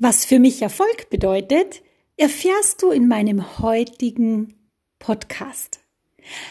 Was 0.00 0.24
für 0.24 0.38
mich 0.38 0.62
Erfolg 0.62 1.10
bedeutet, 1.10 1.82
erfährst 2.16 2.82
du 2.82 2.92
in 2.92 3.08
meinem 3.08 3.58
heutigen 3.58 4.54
Podcast. 5.00 5.80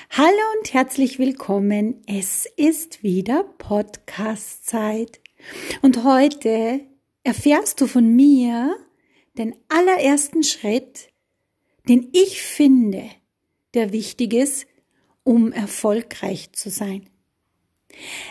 Hallo 0.09 0.41
und 0.59 0.73
herzlich 0.73 1.17
willkommen. 1.17 2.01
Es 2.07 2.45
ist 2.57 3.03
wieder 3.03 3.45
Podcast-Zeit. 3.57 5.21
Und 5.81 6.03
heute 6.03 6.81
erfährst 7.23 7.79
du 7.79 7.87
von 7.87 8.13
mir 8.13 8.75
den 9.37 9.55
allerersten 9.69 10.43
Schritt, 10.43 11.07
den 11.87 12.09
ich 12.11 12.41
finde, 12.41 13.05
der 13.75 13.93
wichtig 13.93 14.33
ist, 14.33 14.67
um 15.23 15.53
erfolgreich 15.53 16.51
zu 16.51 16.69
sein. 16.69 17.07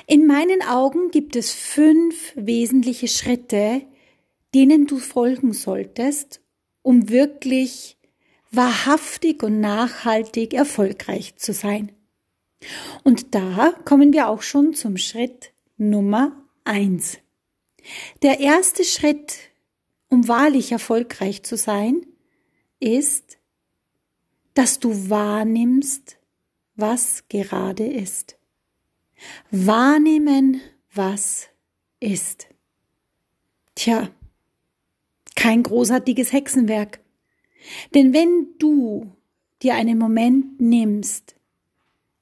In 0.07 0.27
meinen 0.27 0.61
Augen 0.61 1.11
gibt 1.11 1.37
es 1.37 1.55
fünf 1.55 2.35
wesentliche 2.37 3.09
Schritte, 3.09 3.80
denen 4.57 4.87
du 4.87 4.96
folgen 4.96 5.53
solltest, 5.53 6.41
um 6.81 7.11
wirklich 7.11 7.99
wahrhaftig 8.51 9.43
und 9.43 9.61
nachhaltig 9.61 10.55
erfolgreich 10.55 11.37
zu 11.37 11.53
sein. 11.53 11.93
Und 13.05 13.35
da 13.35 13.75
kommen 13.85 14.15
wir 14.15 14.29
auch 14.29 14.41
schon 14.41 14.73
zum 14.73 14.96
Schritt 14.96 15.53
Nummer 15.77 16.43
eins. 16.65 17.19
Der 18.23 18.41
erste 18.41 18.82
Schritt, 18.85 19.37
um 20.09 20.27
wahrlich 20.27 20.73
erfolgreich 20.73 21.43
zu 21.43 21.59
sein, 21.59 22.07
ist, 22.81 23.37
dass 24.54 24.81
du 24.81 25.11
wahrnimmst, 25.11 26.17
was 26.77 27.25
gerade 27.29 27.87
ist. 27.87 28.39
Wahrnehmen, 29.51 30.63
was 30.95 31.49
ist. 32.01 32.47
Tja, 33.75 34.09
kein 35.36 35.62
großartiges 35.62 36.33
Hexenwerk. 36.33 36.98
Denn 37.95 38.12
wenn 38.12 38.48
du 38.59 39.12
dir 39.62 39.75
einen 39.75 39.98
Moment 39.98 40.61
nimmst 40.61 41.37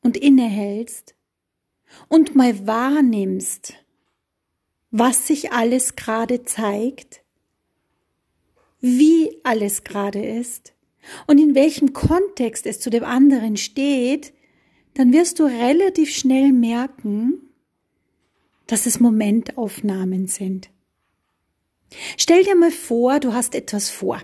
und 0.03 0.17
innehältst 0.17 1.15
und 2.09 2.35
mal 2.35 2.67
wahrnimmst, 2.67 3.75
was 4.91 5.27
sich 5.27 5.53
alles 5.53 5.97
gerade 5.97 6.45
zeigt, 6.45 7.23
wie 8.81 9.41
alles 9.43 9.83
gerade 9.83 10.25
ist 10.25 10.75
und 11.27 11.39
in 11.39 11.55
welchem 11.55 11.93
Kontext 11.93 12.67
es 12.67 12.81
zu 12.81 12.91
dem 12.91 13.05
anderen 13.05 13.57
steht, 13.57 14.33
dann 14.95 15.13
wirst 15.13 15.41
du 15.41 15.45
relativ 15.45 16.15
schnell 16.15 16.53
merken, 16.53 17.41
dass 18.67 18.87
es 18.87 19.01
Momentaufnahmen 19.01 20.29
sind. 20.29 20.71
Stell 22.17 22.43
dir 22.45 22.57
mal 22.57 22.71
vor, 22.71 23.21
du 23.21 23.33
hast 23.33 23.55
etwas 23.55 23.91
vor. 23.91 24.21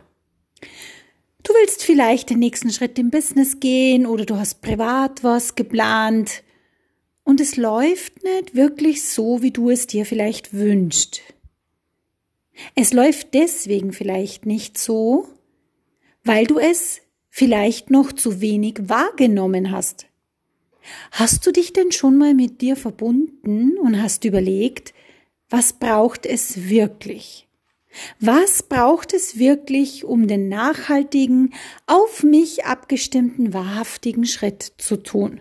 Du 1.43 1.55
willst 1.55 1.83
vielleicht 1.83 2.31
den 2.31 2.39
nächsten 2.39 2.71
Schritt 2.71 2.99
im 2.99 3.11
Business 3.11 3.61
gehen 3.61 4.07
oder 4.07 4.25
du 4.27 4.37
hast 4.37 4.61
privat 4.61 5.25
was 5.25 5.55
geplant 5.55 6.43
und 7.25 7.41
es 7.41 7.57
läuft 7.57 8.23
nicht 8.23 8.55
wirklich 8.55 9.05
so, 9.05 9.43
wie 9.43 9.51
du 9.51 9.71
es 9.71 9.87
dir 9.87 10.05
vielleicht 10.05 10.53
wünschst. 10.53 11.23
Es 12.75 12.93
läuft 12.93 13.35
deswegen 13.35 13.93
vielleicht 13.93 14.47
nicht 14.47 14.77
so, 14.77 15.29
weil 16.25 16.47
du 16.47 16.59
es 16.59 17.01
vielleicht 17.29 17.91
noch 17.91 18.13
zu 18.13 18.41
wenig 18.41 18.89
wahrgenommen 18.89 19.71
hast. 19.71 20.07
Hast 21.13 21.47
du 21.47 21.53
dich 21.53 21.73
denn 21.73 21.93
schon 21.93 22.19
mal 22.19 22.35
mit 22.35 22.61
dir 22.61 22.77
verbunden 22.77 23.79
und 23.79 24.03
hast 24.03 24.25
überlegt, 24.25 24.93
was 25.49 25.73
braucht 25.73 26.27
es 26.27 26.69
wirklich? 26.69 27.49
Was 28.21 28.63
braucht 28.63 29.15
es 29.15 29.39
wirklich, 29.39 30.05
um 30.05 30.29
den 30.29 30.49
nachhaltigen, 30.49 31.55
auf 31.87 32.23
mich 32.23 32.65
abgestimmten, 32.65 33.53
wahrhaftigen 33.53 34.27
Schritt 34.27 34.73
zu 34.79 34.97
tun? 34.97 35.41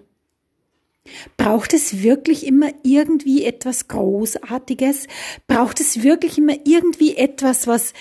Braucht 1.37 1.73
es 1.73 2.03
wirklich 2.03 2.45
immer 2.45 2.71
irgendwie 2.83 3.43
etwas 3.43 3.87
Großartiges? 3.87 5.07
Braucht 5.47 5.79
es 5.79 6.03
wirklich 6.03 6.37
immer 6.37 6.55
irgendwie 6.65 7.15
etwas, 7.15 7.67
was 7.67 7.93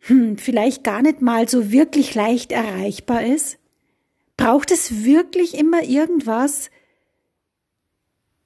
hm, 0.00 0.38
vielleicht 0.38 0.84
gar 0.84 1.02
nicht 1.02 1.20
mal 1.20 1.48
so 1.48 1.70
wirklich 1.70 2.14
leicht 2.14 2.52
erreichbar 2.52 3.24
ist? 3.24 3.58
Braucht 4.36 4.70
es 4.70 5.04
wirklich 5.04 5.54
immer 5.54 5.82
irgendwas, 5.82 6.70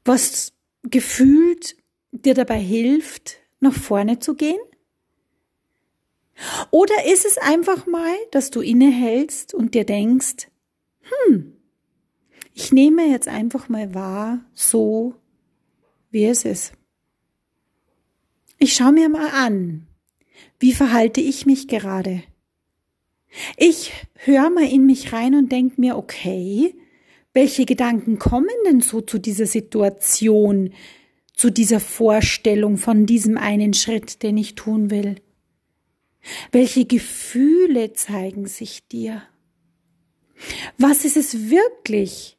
was 0.05 0.53
gefühlt 0.83 1.77
dir 2.11 2.35
dabei 2.35 2.59
hilft, 2.59 3.39
nach 3.61 3.73
vorne 3.73 4.19
zu 4.19 4.35
gehen? 4.35 4.59
Oder 6.71 7.07
ist 7.07 7.25
es 7.25 7.39
einfach 7.39 7.87
mal, 7.87 8.15
dass 8.31 8.51
du 8.51 8.61
innehältst 8.61 9.55
und 9.55 9.75
dir 9.75 9.85
denkst, 9.85 10.49
hm, 11.01 11.53
ich 12.55 12.73
nehme 12.73 13.07
jetzt 13.07 13.29
einfach 13.29 13.69
mal 13.69 13.95
wahr, 13.95 14.45
so 14.53 15.15
wie 16.11 16.25
es 16.25 16.45
ist. 16.45 16.73
Ich 18.59 18.75
schaue 18.75 18.93
mir 18.93 19.09
mal 19.09 19.31
an, 19.31 19.87
wie 20.61 20.73
verhalte 20.73 21.21
ich 21.21 21.47
mich 21.47 21.69
gerade. 21.69 22.23
Ich 23.57 23.93
höre 24.15 24.51
mal 24.51 24.69
in 24.71 24.87
mich 24.87 25.13
rein 25.13 25.35
und 25.35 25.51
denke 25.51 25.81
mir, 25.81 25.97
okay, 25.97 26.75
welche 27.33 27.67
Gedanken 27.67 28.21
kommen 28.21 28.49
denn 28.65 28.81
so 28.81 29.01
zu 29.01 29.19
dieser 29.19 29.47
Situation, 29.47 30.73
zu 31.35 31.51
dieser 31.51 31.81
Vorstellung 31.81 32.77
von 32.77 33.07
diesem 33.07 33.37
einen 33.37 33.75
Schritt, 33.75 34.23
den 34.23 34.37
ich 34.37 34.55
tun 34.55 34.91
will? 34.91 35.17
Welche 36.53 36.85
Gefühle 36.85 37.93
zeigen 37.93 38.47
sich 38.47 38.87
dir? 38.89 39.23
Was 40.79 41.05
ist 41.05 41.17
es 41.17 41.51
wirklich, 41.51 42.39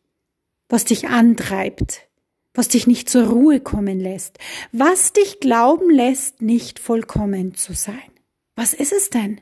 was 0.70 0.86
dich 0.86 1.08
antreibt, 1.08 2.08
was 2.54 2.68
dich 2.68 2.88
nicht 2.88 3.10
zur 3.10 3.28
Ruhe 3.28 3.60
kommen 3.60 4.00
lässt, 4.00 4.40
was 4.72 5.14
dich 5.14 5.40
glauben 5.40 5.90
lässt, 5.90 6.42
nicht 6.42 6.80
vollkommen 6.80 7.56
zu 7.56 7.74
sein? 7.74 8.12
Was 8.56 8.74
ist 8.74 8.94
es 8.94 9.10
denn? 9.10 9.42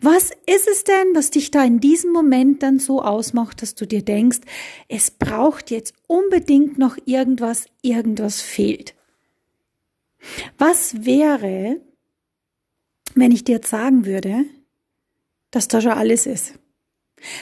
Was 0.00 0.30
ist 0.46 0.66
es 0.68 0.84
denn, 0.84 1.14
was 1.14 1.30
dich 1.30 1.50
da 1.50 1.64
in 1.64 1.78
diesem 1.78 2.12
Moment 2.12 2.62
dann 2.62 2.78
so 2.78 3.00
ausmacht, 3.00 3.62
dass 3.62 3.74
du 3.74 3.86
dir 3.86 4.02
denkst, 4.02 4.40
es 4.88 5.10
braucht 5.10 5.70
jetzt 5.70 5.94
unbedingt 6.08 6.78
noch 6.78 6.96
irgendwas, 7.04 7.66
irgendwas 7.80 8.40
fehlt? 8.40 8.94
Was 10.58 11.04
wäre, 11.04 11.80
wenn 13.14 13.32
ich 13.32 13.44
dir 13.44 13.56
jetzt 13.56 13.70
sagen 13.70 14.04
würde, 14.04 14.44
dass 15.50 15.68
da 15.68 15.80
schon 15.80 15.92
alles 15.92 16.26
ist? 16.26 16.58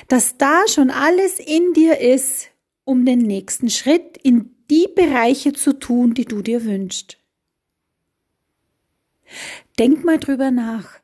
Dass 0.08 0.36
da 0.36 0.64
schon 0.68 0.90
alles 0.90 1.38
in 1.38 1.72
dir 1.72 1.98
ist, 2.00 2.50
um 2.84 3.04
den 3.04 3.20
nächsten 3.20 3.70
Schritt 3.70 4.18
in 4.18 4.54
die 4.70 4.88
Bereiche 4.94 5.52
zu 5.52 5.72
tun, 5.72 6.14
die 6.14 6.24
du 6.24 6.42
dir 6.42 6.64
wünschst. 6.64 7.18
Denk 9.78 10.04
mal 10.04 10.18
drüber 10.18 10.50
nach. 10.50 11.00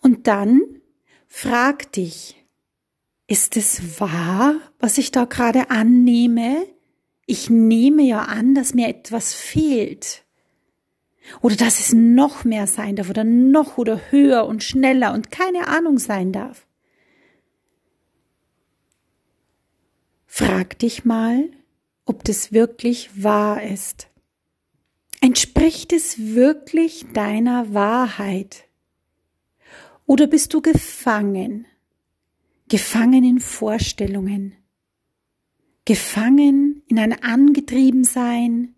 Und 0.00 0.26
dann 0.26 0.60
frag 1.28 1.92
dich, 1.92 2.36
ist 3.26 3.56
es 3.56 4.00
wahr, 4.00 4.56
was 4.78 4.98
ich 4.98 5.12
da 5.12 5.24
gerade 5.24 5.70
annehme? 5.70 6.66
Ich 7.26 7.48
nehme 7.48 8.02
ja 8.02 8.22
an, 8.22 8.54
dass 8.54 8.74
mir 8.74 8.88
etwas 8.88 9.34
fehlt. 9.34 10.24
Oder 11.40 11.56
dass 11.56 11.80
es 11.80 11.92
noch 11.92 12.44
mehr 12.44 12.66
sein 12.66 12.96
darf 12.96 13.10
oder 13.10 13.24
noch 13.24 13.78
oder 13.78 14.00
höher 14.10 14.46
und 14.46 14.64
schneller 14.64 15.12
und 15.12 15.30
keine 15.30 15.68
Ahnung 15.68 15.98
sein 15.98 16.32
darf. 16.32 16.66
Frag 20.26 20.78
dich 20.78 21.04
mal, 21.04 21.50
ob 22.04 22.24
das 22.24 22.52
wirklich 22.52 23.22
wahr 23.22 23.62
ist. 23.62 24.08
Entspricht 25.20 25.92
es 25.92 26.34
wirklich 26.34 27.06
deiner 27.12 27.74
Wahrheit? 27.74 28.64
Oder 30.06 30.26
bist 30.26 30.54
du 30.54 30.62
gefangen? 30.62 31.66
Gefangen 32.68 33.22
in 33.22 33.38
Vorstellungen? 33.38 34.56
Gefangen 35.84 36.82
in 36.86 36.98
ein 36.98 37.22
Angetriebensein? 37.22 38.74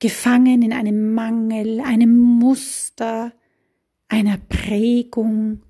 Gefangen 0.00 0.62
in 0.62 0.72
einem 0.72 1.14
Mangel, 1.14 1.80
einem 1.80 2.16
Muster, 2.16 3.32
einer 4.08 4.38
Prägung? 4.38 5.62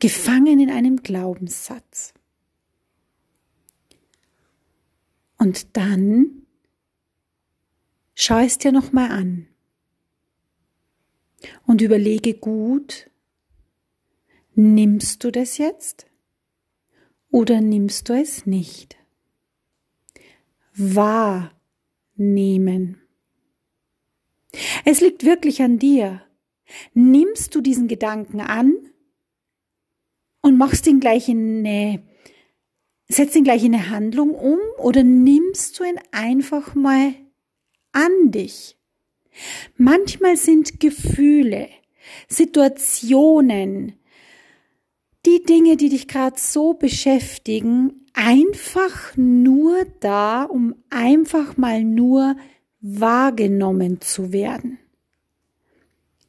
Gefangen 0.00 0.60
in 0.60 0.70
einem 0.70 1.02
Glaubenssatz? 1.02 2.14
Und 5.38 5.76
dann 5.76 6.46
schau 8.14 8.38
es 8.38 8.58
dir 8.58 8.72
nochmal 8.72 9.10
an 9.12 9.46
und 11.66 11.80
überlege 11.80 12.34
gut, 12.34 13.08
nimmst 14.54 15.22
du 15.22 15.30
das 15.30 15.58
jetzt 15.58 16.06
oder 17.30 17.60
nimmst 17.60 18.08
du 18.08 18.14
es 18.14 18.46
nicht? 18.46 18.96
Wahrnehmen. 22.18 23.00
Es 24.84 25.00
liegt 25.00 25.24
wirklich 25.24 25.62
an 25.62 25.78
dir, 25.78 26.22
Nimmst 26.92 27.54
du 27.54 27.62
diesen 27.62 27.88
Gedanken 27.88 28.42
an 28.42 28.74
und 30.42 30.58
machst 30.58 30.86
ihn 30.86 31.00
gleich 31.00 31.28
in 31.30 31.66
eine, 31.66 32.02
setzt 33.08 33.36
ihn 33.36 33.44
gleich 33.44 33.64
in 33.64 33.74
eine 33.74 33.88
Handlung 33.88 34.34
um 34.34 34.58
oder 34.76 35.02
nimmst 35.02 35.78
du 35.78 35.84
ihn 35.84 35.98
einfach 36.12 36.74
mal 36.74 37.14
an 37.92 38.30
dich? 38.30 38.76
Manchmal 39.78 40.36
sind 40.36 40.78
Gefühle, 40.78 41.68
Situationen, 42.28 43.94
die 45.26 45.42
Dinge, 45.42 45.76
die 45.76 45.88
dich 45.88 46.08
gerade 46.08 46.38
so 46.38 46.74
beschäftigen, 46.74 48.06
einfach 48.14 49.16
nur 49.16 49.84
da, 50.00 50.44
um 50.44 50.74
einfach 50.90 51.56
mal 51.56 51.84
nur 51.84 52.36
wahrgenommen 52.80 54.00
zu 54.00 54.32
werden. 54.32 54.78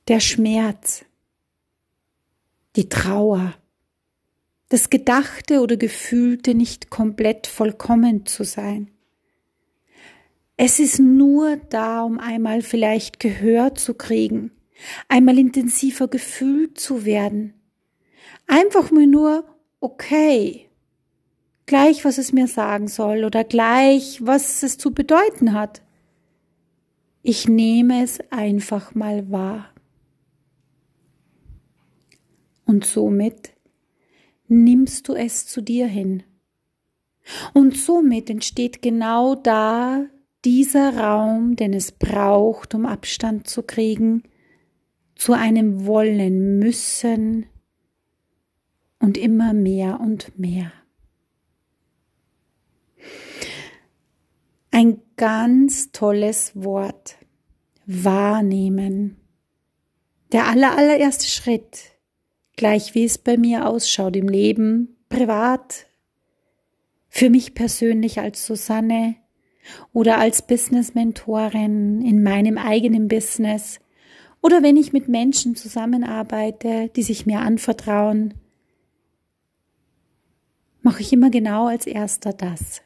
Der 0.07 0.19
Schmerz, 0.19 1.06
die 2.75 2.89
Trauer, 2.89 3.56
das 4.69 4.89
Gedachte 4.89 5.62
oder 5.62 5.77
Gefühlte 5.77 6.53
nicht 6.53 6.89
komplett 6.89 7.47
vollkommen 7.47 8.25
zu 8.25 8.44
sein. 8.44 8.91
Es 10.57 10.80
ist 10.80 11.00
nur 11.00 11.57
da, 11.69 12.03
um 12.03 12.19
einmal 12.19 12.62
vielleicht 12.62 13.19
Gehör 13.19 13.75
zu 13.75 13.94
kriegen, 13.94 14.51
einmal 15.07 15.39
intensiver 15.39 16.07
gefühlt 16.07 16.80
zu 16.80 17.06
werden. 17.06 17.53
Einfach 18.51 18.90
mal 18.90 19.06
nur, 19.06 19.46
okay, 19.80 20.72
gleich 21.68 22.04
was 22.04 22.18
es 22.18 22.34
mir 22.34 22.48
sagen 22.48 22.88
soll 22.88 23.24
oder 23.24 23.44
gleich 23.44 24.25
was 24.25 24.63
es 24.63 24.80
zu 24.80 24.92
bedeuten 24.92 25.54
hat. 25.54 25.84
Ich 27.22 27.48
nehme 27.48 28.04
es 28.04 28.19
einfach 28.31 28.96
mal 28.96 29.30
wahr. 29.30 29.69
Und 32.66 32.86
somit 32.86 33.51
nimmst 34.48 35.07
du 35.07 35.13
es 35.13 35.46
zu 35.46 35.62
dir 35.62 35.86
hin. 35.86 36.24
Und 37.54 37.78
somit 37.78 38.31
entsteht 38.31 38.81
genau 38.81 39.36
da 39.36 40.07
dieser 40.44 40.98
Raum, 40.98 41.56
den 41.56 41.74
es 41.74 41.92
braucht, 41.92 42.74
um 42.74 42.88
Abstand 42.88 43.48
zu 43.48 43.62
kriegen, 43.62 44.24
zu 45.13 45.34
einem 45.34 45.86
Wollen 45.86 46.57
müssen 46.57 47.46
und 49.00 49.18
immer 49.18 49.54
mehr 49.54 50.00
und 50.00 50.38
mehr. 50.38 50.72
Ein 54.72 55.01
ganz 55.18 55.92
tolles 55.92 56.51
Wort. 56.56 57.16
Wahrnehmen. 57.92 59.18
Der 60.31 60.46
aller, 60.46 60.78
allererste 60.78 61.25
Schritt, 61.25 61.96
gleich 62.56 62.94
wie 62.94 63.04
es 63.04 63.18
bei 63.18 63.36
mir 63.36 63.68
ausschaut 63.68 64.16
im 64.16 64.28
Leben, 64.28 64.96
privat, 65.10 65.88
für 67.07 67.31
mich 67.31 67.56
persönlich 67.56 68.19
als 68.19 68.46
Susanne 68.46 69.16
oder 69.92 70.19
als 70.19 70.46
Business-Mentorin 70.46 72.04
in 72.04 72.22
meinem 72.22 72.60
eigenen 72.60 73.07
Business 73.07 73.80
oder 74.42 74.62
wenn 74.62 74.78
ich 74.78 74.94
mit 74.94 75.10
Menschen 75.10 75.56
zusammenarbeite, 75.56 76.90
die 76.96 77.04
sich 77.04 77.25
mir 77.25 77.40
anvertrauen, 77.40 78.36
mache 80.81 81.02
ich 81.02 81.14
immer 81.14 81.30
genau 81.30 81.68
als 81.68 81.86
erster 81.86 82.34
das 82.34 82.81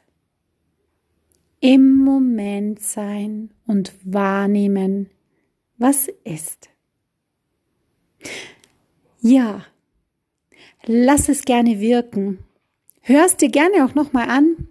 im 1.64 1.96
Moment 1.96 2.82
sein 2.82 3.48
und 3.66 3.94
wahrnehmen, 4.04 5.08
was 5.78 6.08
ist. 6.22 6.68
Ja, 9.22 9.64
lass 10.84 11.30
es 11.30 11.46
gerne 11.46 11.80
wirken. 11.80 12.40
Hörst 13.00 13.40
dir 13.40 13.48
gerne 13.48 13.86
auch 13.86 13.94
nochmal 13.94 14.28
an, 14.28 14.68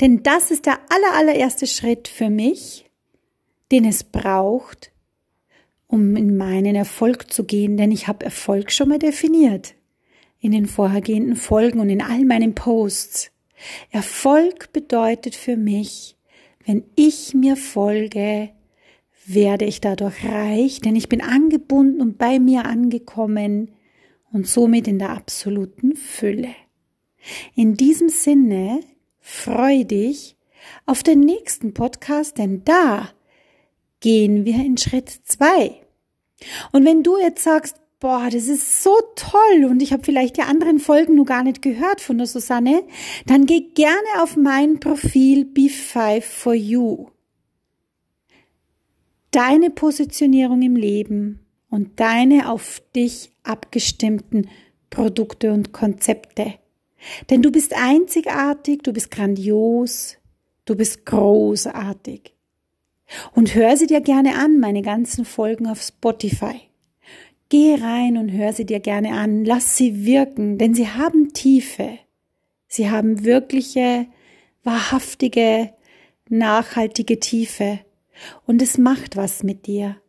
denn 0.00 0.22
das 0.22 0.50
ist 0.50 0.64
der 0.64 0.78
aller, 0.88 1.14
allererste 1.14 1.66
Schritt 1.66 2.08
für 2.08 2.30
mich, 2.30 2.90
den 3.70 3.84
es 3.84 4.02
braucht, 4.02 4.92
um 5.88 6.16
in 6.16 6.38
meinen 6.38 6.74
Erfolg 6.74 7.30
zu 7.30 7.44
gehen, 7.44 7.76
denn 7.76 7.92
ich 7.92 8.08
habe 8.08 8.24
Erfolg 8.24 8.72
schon 8.72 8.88
mal 8.88 8.98
definiert 8.98 9.74
in 10.46 10.52
den 10.52 10.66
vorhergehenden 10.66 11.36
Folgen 11.36 11.80
und 11.80 11.90
in 11.90 12.00
all 12.00 12.24
meinen 12.24 12.54
Posts. 12.54 13.32
Erfolg 13.90 14.72
bedeutet 14.72 15.34
für 15.34 15.56
mich, 15.56 16.16
wenn 16.64 16.84
ich 16.94 17.34
mir 17.34 17.56
folge, 17.56 18.50
werde 19.26 19.64
ich 19.64 19.80
dadurch 19.80 20.24
reich, 20.24 20.80
denn 20.80 20.94
ich 20.94 21.08
bin 21.08 21.20
angebunden 21.20 22.00
und 22.00 22.16
bei 22.16 22.38
mir 22.38 22.64
angekommen 22.64 23.72
und 24.32 24.46
somit 24.46 24.86
in 24.86 24.98
der 24.98 25.10
absoluten 25.10 25.96
Fülle. 25.96 26.54
In 27.56 27.74
diesem 27.74 28.08
Sinne 28.08 28.80
freu 29.18 29.82
dich 29.82 30.36
auf 30.84 31.02
den 31.02 31.20
nächsten 31.20 31.74
Podcast, 31.74 32.38
denn 32.38 32.62
da 32.64 33.10
gehen 34.00 34.44
wir 34.44 34.56
in 34.56 34.76
Schritt 34.76 35.08
zwei. 35.24 35.80
Und 36.70 36.84
wenn 36.84 37.02
du 37.02 37.18
jetzt 37.18 37.42
sagst, 37.42 37.80
boah, 38.00 38.28
das 38.30 38.48
ist 38.48 38.82
so 38.82 38.94
toll 39.14 39.64
und 39.64 39.82
ich 39.82 39.92
habe 39.92 40.04
vielleicht 40.04 40.36
die 40.36 40.42
anderen 40.42 40.78
Folgen 40.78 41.14
nur 41.14 41.24
gar 41.24 41.42
nicht 41.42 41.62
gehört 41.62 42.00
von 42.00 42.18
der 42.18 42.26
Susanne, 42.26 42.82
dann 43.26 43.46
geh 43.46 43.60
gerne 43.60 44.22
auf 44.22 44.36
mein 44.36 44.80
Profil 44.80 45.44
Be5 45.44 46.20
for 46.22 46.54
You. 46.54 47.08
Deine 49.30 49.70
Positionierung 49.70 50.62
im 50.62 50.76
Leben 50.76 51.40
und 51.68 52.00
deine 52.00 52.50
auf 52.50 52.82
dich 52.94 53.32
abgestimmten 53.42 54.48
Produkte 54.90 55.52
und 55.52 55.72
Konzepte. 55.72 56.54
Denn 57.28 57.42
du 57.42 57.50
bist 57.50 57.74
einzigartig, 57.74 58.82
du 58.82 58.92
bist 58.92 59.10
grandios, 59.10 60.16
du 60.64 60.74
bist 60.74 61.04
großartig. 61.06 62.34
Und 63.34 63.54
hör 63.54 63.76
sie 63.76 63.86
dir 63.86 64.00
gerne 64.00 64.36
an, 64.36 64.58
meine 64.58 64.82
ganzen 64.82 65.24
Folgen 65.24 65.66
auf 65.66 65.80
Spotify. 65.80 66.65
Geh 67.48 67.76
rein 67.76 68.16
und 68.16 68.30
hör 68.30 68.52
sie 68.52 68.66
dir 68.66 68.80
gerne 68.80 69.12
an, 69.12 69.44
lass 69.44 69.76
sie 69.76 70.04
wirken, 70.04 70.58
denn 70.58 70.74
sie 70.74 70.88
haben 70.88 71.32
Tiefe. 71.32 72.00
Sie 72.66 72.90
haben 72.90 73.24
wirkliche, 73.24 74.08
wahrhaftige, 74.64 75.72
nachhaltige 76.28 77.20
Tiefe. 77.20 77.78
Und 78.46 78.62
es 78.62 78.78
macht 78.78 79.14
was 79.16 79.44
mit 79.44 79.66
dir. 79.66 80.00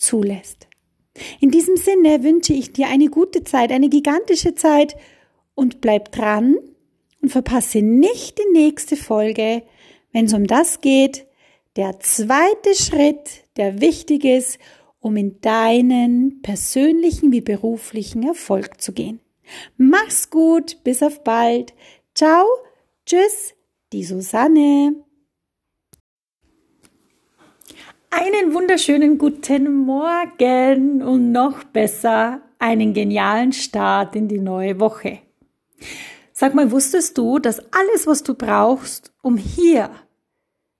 zulässt. 0.00 0.66
In 1.40 1.50
diesem 1.50 1.76
Sinne 1.76 2.22
wünsche 2.24 2.52
ich 2.52 2.72
dir 2.72 2.88
eine 2.88 3.08
gute 3.08 3.44
Zeit, 3.44 3.70
eine 3.70 3.88
gigantische 3.88 4.54
Zeit 4.54 4.96
und 5.54 5.80
bleib 5.80 6.12
dran 6.12 6.56
und 7.20 7.28
verpasse 7.28 7.82
nicht 7.82 8.38
die 8.38 8.52
nächste 8.52 8.96
Folge, 8.96 9.62
wenn 10.12 10.24
es 10.24 10.34
um 10.34 10.46
das 10.46 10.80
geht, 10.80 11.26
der 11.76 12.00
zweite 12.00 12.74
Schritt, 12.74 13.44
der 13.56 13.80
wichtig 13.80 14.24
ist, 14.24 14.58
um 14.98 15.16
in 15.16 15.40
deinen 15.40 16.42
persönlichen 16.42 17.32
wie 17.32 17.40
beruflichen 17.40 18.26
Erfolg 18.26 18.80
zu 18.80 18.92
gehen. 18.92 19.20
Mach's 19.76 20.30
gut, 20.30 20.82
bis 20.84 21.02
auf 21.02 21.22
bald. 21.24 21.74
Ciao, 22.14 22.44
tschüss, 23.06 23.54
die 23.92 24.04
Susanne. 24.04 24.94
Einen 28.22 28.52
wunderschönen 28.52 29.16
guten 29.16 29.86
Morgen 29.86 31.02
und 31.02 31.32
noch 31.32 31.64
besser 31.64 32.42
einen 32.58 32.92
genialen 32.92 33.54
Start 33.54 34.14
in 34.14 34.28
die 34.28 34.38
neue 34.38 34.78
Woche. 34.78 35.20
Sag 36.30 36.54
mal, 36.54 36.70
wusstest 36.70 37.16
du, 37.16 37.38
dass 37.38 37.60
alles, 37.72 38.06
was 38.06 38.22
du 38.22 38.34
brauchst, 38.34 39.10
um 39.22 39.38
hier 39.38 39.88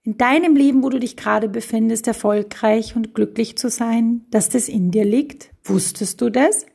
in 0.03 0.19
deinem 0.19 0.55
Leben, 0.55 0.83
wo 0.83 0.91
du 0.91 0.99
dich 1.01 1.17
gerade 1.17 1.49
befindest, 1.49 2.07
erfolgreich 2.07 2.95
und 2.95 3.15
glücklich 3.15 3.57
zu 3.57 3.71
sein, 3.71 4.27
dass 4.31 4.51
das 4.51 4.69
in 4.69 4.91
dir 4.91 5.07
liegt? 5.07 5.49
Wusstest 5.65 6.21
du 6.21 6.29
das? 6.29 6.67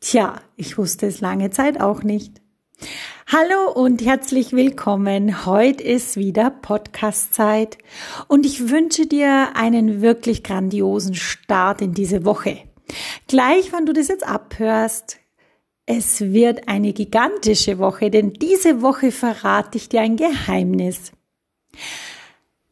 Tja, 0.00 0.40
ich 0.56 0.78
wusste 0.78 1.06
es 1.06 1.20
lange 1.20 1.50
Zeit 1.50 1.80
auch 1.80 2.02
nicht. 2.02 2.41
Hallo 3.26 3.72
und 3.72 4.04
herzlich 4.04 4.52
willkommen. 4.52 5.46
Heute 5.46 5.82
ist 5.82 6.16
wieder 6.16 6.50
Podcast-Zeit 6.50 7.78
und 8.28 8.44
ich 8.44 8.68
wünsche 8.68 9.06
dir 9.06 9.56
einen 9.56 10.02
wirklich 10.02 10.42
grandiosen 10.42 11.14
Start 11.14 11.80
in 11.80 11.94
diese 11.94 12.26
Woche. 12.26 12.58
Gleich, 13.28 13.72
wann 13.72 13.86
du 13.86 13.94
das 13.94 14.08
jetzt 14.08 14.26
abhörst, 14.26 15.18
es 15.86 16.20
wird 16.20 16.68
eine 16.68 16.92
gigantische 16.92 17.78
Woche, 17.78 18.10
denn 18.10 18.34
diese 18.34 18.82
Woche 18.82 19.10
verrate 19.10 19.78
ich 19.78 19.88
dir 19.88 20.02
ein 20.02 20.16
Geheimnis. 20.16 21.12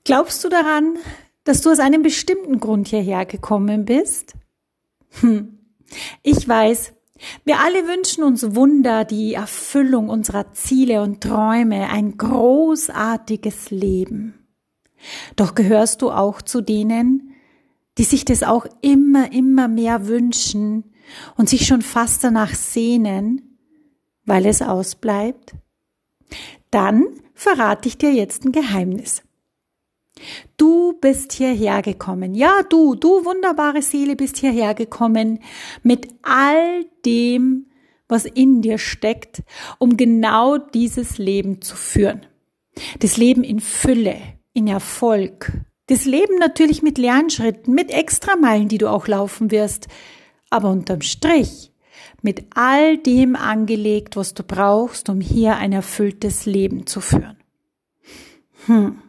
Glaubst 0.05 0.45
du 0.45 0.49
daran, 0.49 0.97
dass 1.45 1.63
du 1.63 1.71
aus 1.71 1.79
einem 1.79 2.03
bestimmten 2.03 2.61
Grund 2.61 2.89
hierher 2.89 3.25
gekommen 3.25 3.85
bist? 3.85 4.35
Hm. 5.21 5.59
Ich 6.23 6.47
weiß, 6.47 6.93
wir 7.45 7.61
alle 7.61 7.87
wünschen 7.87 8.25
uns 8.25 8.55
Wunder, 8.55 9.05
die 9.05 9.35
Erfüllung 9.35 10.09
unserer 10.09 10.53
Ziele 10.53 11.03
und 11.03 11.21
Träume, 11.23 11.89
ein 11.91 12.17
großartiges 12.17 13.71
Leben. 13.71 14.35
Doch 15.37 15.55
gehörst 15.55 16.03
du 16.03 16.11
auch 16.11 16.43
zu 16.43 16.61
denen, 16.61 17.35
die 17.99 18.05
sich 18.05 18.25
das 18.25 18.43
auch 18.43 18.67
immer, 18.83 19.33
immer 19.33 19.69
mehr 19.69 20.07
wünschen 20.07 20.93
und 21.37 21.49
sich 21.49 21.67
schon 21.67 21.83
fast 21.83 22.25
danach 22.25 22.55
sehnen, 22.55 23.59
weil 24.25 24.47
es 24.47 24.63
ausbleibt? 24.63 25.55
Dann 26.71 27.07
verrate 27.35 27.89
ich 27.89 27.99
dir 27.99 28.13
jetzt 28.13 28.45
ein 28.45 28.53
Geheimnis. 28.53 29.23
Du 30.57 30.95
bist 31.01 31.33
hierher 31.33 31.83
gekommen. 31.83 32.35
Ja, 32.35 32.63
du, 32.69 32.95
du 32.95 33.25
wunderbare 33.25 33.83
Seele 33.83 34.17
bist 34.17 34.39
hierher 34.39 34.75
gekommen 34.75 35.41
mit 35.83 36.09
all 36.23 36.85
dem, 37.05 37.67
was 38.09 38.25
in 38.25 38.61
dir 38.61 38.79
steckt, 38.79 39.43
um 39.79 39.97
genau 39.97 40.59
dieses 40.59 41.19
Leben 41.19 41.63
zu 41.63 41.77
führen. 41.77 42.27
Das 42.99 43.17
Leben 43.17 43.45
in 43.45 43.61
Fülle, 43.61 44.17
in 44.53 44.67
Erfolg. 44.67 45.53
Das 45.87 46.05
Leben 46.05 46.39
natürlich 46.39 46.83
mit 46.83 46.99
Lernschritten, 46.99 47.75
mit 47.75 47.91
Extrameilen, 47.91 48.69
die 48.69 48.79
du 48.79 48.89
auch 48.89 49.07
laufen 49.07 49.51
wirst. 49.51 49.89
Aber 50.51 50.71
unterm 50.71 51.03
Strich 51.03 51.73
mit 52.23 52.45
all 52.55 52.99
dem 52.99 53.37
angelegt, 53.37 54.17
was 54.17 54.35
du 54.35 54.43
brauchst, 54.43 55.09
um 55.09 55.21
hier 55.21 55.57
ein 55.57 55.73
erfülltes 55.73 56.47
Leben 56.47 56.87
zu 56.87 57.01
führen. 57.01 57.37
Hm. 58.67 59.03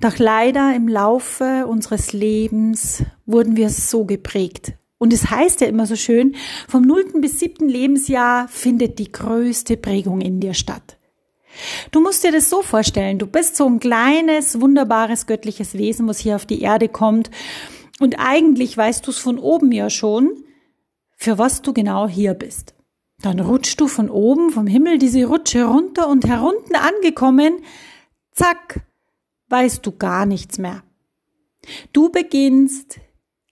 Doch 0.00 0.18
leider 0.18 0.74
im 0.74 0.88
Laufe 0.88 1.66
unseres 1.66 2.12
Lebens 2.12 3.02
wurden 3.26 3.56
wir 3.56 3.70
so 3.70 4.04
geprägt. 4.04 4.74
Und 4.98 5.12
es 5.12 5.30
heißt 5.30 5.60
ja 5.60 5.66
immer 5.66 5.86
so 5.86 5.96
schön, 5.96 6.36
vom 6.68 6.82
nullten 6.82 7.20
bis 7.20 7.38
siebten 7.38 7.68
Lebensjahr 7.68 8.48
findet 8.48 8.98
die 8.98 9.12
größte 9.12 9.76
Prägung 9.76 10.20
in 10.20 10.40
dir 10.40 10.54
statt. 10.54 10.98
Du 11.90 12.00
musst 12.00 12.24
dir 12.24 12.32
das 12.32 12.50
so 12.50 12.62
vorstellen, 12.62 13.18
du 13.18 13.26
bist 13.26 13.56
so 13.56 13.66
ein 13.66 13.80
kleines, 13.80 14.60
wunderbares, 14.60 15.26
göttliches 15.26 15.74
Wesen, 15.74 16.08
was 16.08 16.18
hier 16.18 16.36
auf 16.36 16.46
die 16.46 16.62
Erde 16.62 16.88
kommt. 16.88 17.30
Und 18.00 18.16
eigentlich 18.18 18.76
weißt 18.76 19.06
du 19.06 19.10
es 19.10 19.18
von 19.18 19.38
oben 19.38 19.70
ja 19.72 19.90
schon, 19.90 20.44
für 21.16 21.38
was 21.38 21.62
du 21.62 21.72
genau 21.72 22.08
hier 22.08 22.34
bist. 22.34 22.74
Dann 23.22 23.40
rutschst 23.40 23.80
du 23.80 23.86
von 23.86 24.10
oben, 24.10 24.50
vom 24.50 24.66
Himmel, 24.66 24.98
diese 24.98 25.24
Rutsche 25.24 25.64
runter 25.64 26.08
und 26.08 26.26
herunten 26.26 26.76
angekommen, 26.76 27.62
zack, 28.32 28.84
weißt 29.54 29.86
du 29.86 29.92
gar 29.92 30.26
nichts 30.26 30.58
mehr. 30.58 30.82
Du 31.92 32.10
beginnst 32.10 32.98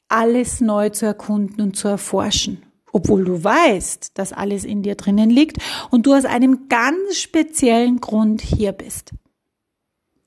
alles 0.08 0.60
neu 0.60 0.88
zu 0.88 1.06
erkunden 1.06 1.62
und 1.62 1.76
zu 1.76 1.86
erforschen, 1.86 2.64
obwohl 2.92 3.24
du 3.24 3.44
weißt, 3.44 4.18
dass 4.18 4.32
alles 4.32 4.64
in 4.64 4.82
dir 4.82 4.96
drinnen 4.96 5.30
liegt 5.30 5.58
und 5.92 6.06
du 6.06 6.12
aus 6.12 6.24
einem 6.24 6.68
ganz 6.68 7.18
speziellen 7.18 8.00
Grund 8.00 8.42
hier 8.42 8.72
bist. 8.72 9.12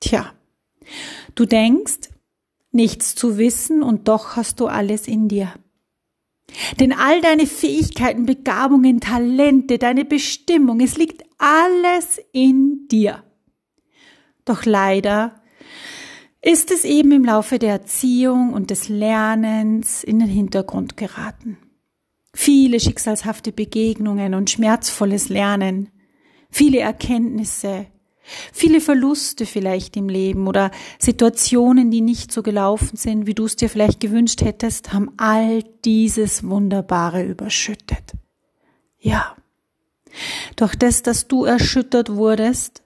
Tja, 0.00 0.32
du 1.34 1.44
denkst, 1.44 2.08
nichts 2.72 3.14
zu 3.14 3.36
wissen 3.36 3.82
und 3.82 4.08
doch 4.08 4.34
hast 4.34 4.60
du 4.60 4.68
alles 4.68 5.06
in 5.06 5.28
dir. 5.28 5.52
Denn 6.80 6.94
all 6.94 7.20
deine 7.20 7.46
Fähigkeiten, 7.46 8.24
Begabungen, 8.24 9.00
Talente, 9.00 9.76
deine 9.76 10.06
Bestimmung, 10.06 10.80
es 10.80 10.96
liegt 10.96 11.22
alles 11.36 12.18
in 12.32 12.88
dir. 12.88 13.24
Doch 14.46 14.64
leider 14.64 15.42
ist 16.42 16.70
es 16.70 16.84
eben 16.84 17.12
im 17.12 17.24
Laufe 17.24 17.58
der 17.58 17.72
Erziehung 17.72 18.52
und 18.52 18.70
des 18.70 18.88
Lernens 18.88 20.04
in 20.04 20.18
den 20.18 20.28
Hintergrund 20.28 20.96
geraten. 20.96 21.58
Viele 22.34 22.80
schicksalshafte 22.80 23.52
Begegnungen 23.52 24.34
und 24.34 24.50
schmerzvolles 24.50 25.28
Lernen, 25.28 25.88
viele 26.50 26.80
Erkenntnisse, 26.80 27.86
viele 28.52 28.80
Verluste 28.80 29.46
vielleicht 29.46 29.96
im 29.96 30.08
Leben 30.08 30.46
oder 30.46 30.70
Situationen, 30.98 31.90
die 31.90 32.00
nicht 32.00 32.32
so 32.32 32.42
gelaufen 32.42 32.96
sind, 32.96 33.26
wie 33.26 33.34
du 33.34 33.44
es 33.46 33.56
dir 33.56 33.70
vielleicht 33.70 34.00
gewünscht 34.00 34.42
hättest, 34.42 34.92
haben 34.92 35.12
all 35.16 35.62
dieses 35.84 36.46
Wunderbare 36.46 37.24
überschüttet. 37.24 38.12
Ja. 38.98 39.36
Doch 40.56 40.74
das, 40.74 41.02
dass 41.02 41.28
du 41.28 41.44
erschüttert 41.44 42.14
wurdest, 42.14 42.82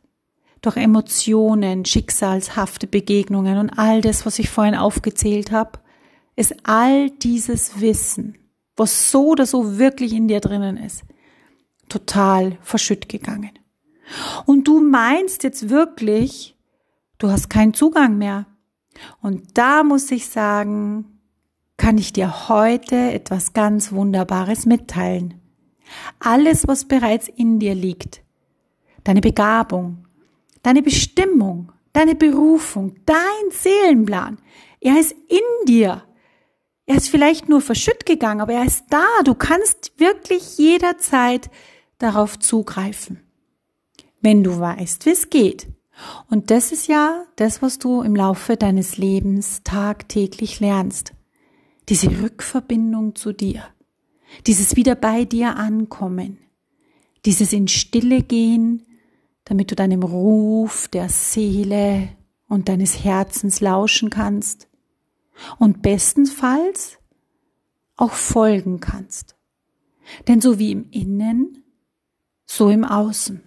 durch 0.60 0.76
Emotionen, 0.76 1.84
schicksalshafte 1.84 2.86
Begegnungen 2.86 3.58
und 3.58 3.70
all 3.70 4.00
das, 4.00 4.26
was 4.26 4.38
ich 4.38 4.50
vorhin 4.50 4.74
aufgezählt 4.74 5.52
habe, 5.52 5.80
ist 6.36 6.54
all 6.64 7.10
dieses 7.10 7.80
Wissen, 7.80 8.38
was 8.76 9.10
so 9.10 9.28
oder 9.28 9.46
so 9.46 9.78
wirklich 9.78 10.12
in 10.12 10.28
dir 10.28 10.40
drinnen 10.40 10.76
ist, 10.76 11.02
total 11.88 12.58
verschütt 12.62 13.08
gegangen. 13.08 13.50
Und 14.46 14.66
du 14.66 14.80
meinst 14.80 15.44
jetzt 15.44 15.68
wirklich, 15.68 16.56
du 17.18 17.30
hast 17.30 17.48
keinen 17.48 17.74
Zugang 17.74 18.18
mehr. 18.18 18.46
Und 19.20 19.56
da 19.56 19.82
muss 19.82 20.10
ich 20.10 20.28
sagen, 20.28 21.20
kann 21.76 21.96
ich 21.96 22.12
dir 22.12 22.48
heute 22.48 22.96
etwas 23.12 23.52
ganz 23.52 23.92
Wunderbares 23.92 24.66
mitteilen. 24.66 25.40
Alles, 26.18 26.68
was 26.68 26.84
bereits 26.84 27.28
in 27.28 27.58
dir 27.58 27.74
liegt, 27.74 28.22
deine 29.04 29.20
Begabung, 29.20 30.06
deine 30.62 30.82
Bestimmung, 30.82 31.72
deine 31.92 32.14
Berufung, 32.14 32.96
dein 33.06 33.50
Seelenplan, 33.50 34.38
er 34.80 34.98
ist 34.98 35.12
in 35.28 35.66
dir. 35.66 36.02
Er 36.86 36.96
ist 36.96 37.08
vielleicht 37.08 37.48
nur 37.48 37.60
verschütt 37.60 38.06
gegangen, 38.06 38.40
aber 38.40 38.54
er 38.54 38.64
ist 38.64 38.86
da. 38.90 39.06
Du 39.24 39.34
kannst 39.34 39.92
wirklich 39.98 40.58
jederzeit 40.58 41.50
darauf 41.98 42.38
zugreifen, 42.38 43.20
wenn 44.20 44.42
du 44.42 44.58
weißt, 44.58 45.06
wie 45.06 45.10
es 45.10 45.30
geht. 45.30 45.68
Und 46.28 46.50
das 46.50 46.72
ist 46.72 46.88
ja 46.88 47.26
das, 47.36 47.62
was 47.62 47.78
du 47.78 48.02
im 48.02 48.16
Laufe 48.16 48.56
deines 48.56 48.96
Lebens 48.96 49.60
tagtäglich 49.62 50.60
lernst. 50.60 51.12
Diese 51.88 52.22
Rückverbindung 52.22 53.14
zu 53.14 53.32
dir. 53.32 53.62
Dieses 54.46 54.76
wieder 54.76 54.94
bei 54.94 55.24
dir 55.24 55.56
ankommen. 55.56 56.38
Dieses 57.24 57.52
in 57.52 57.68
Stille 57.68 58.22
gehen 58.22 58.86
damit 59.50 59.72
du 59.72 59.74
deinem 59.74 60.04
Ruf 60.04 60.86
der 60.86 61.08
Seele 61.08 62.10
und 62.46 62.68
deines 62.68 63.02
Herzens 63.02 63.60
lauschen 63.60 64.08
kannst 64.08 64.68
und 65.58 65.82
bestenfalls 65.82 66.98
auch 67.96 68.12
folgen 68.12 68.78
kannst. 68.78 69.34
Denn 70.28 70.40
so 70.40 70.60
wie 70.60 70.70
im 70.70 70.88
Innen, 70.92 71.64
so 72.46 72.70
im 72.70 72.84
Außen. 72.84 73.42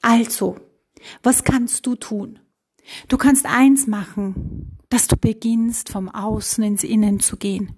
Also, 0.00 0.60
was 1.24 1.42
kannst 1.42 1.86
du 1.86 1.96
tun? 1.96 2.38
Du 3.08 3.16
kannst 3.16 3.46
eins 3.46 3.88
machen, 3.88 4.78
dass 4.90 5.08
du 5.08 5.16
beginnst, 5.16 5.88
vom 5.88 6.08
Außen 6.08 6.62
ins 6.62 6.84
Innen 6.84 7.18
zu 7.18 7.36
gehen. 7.36 7.74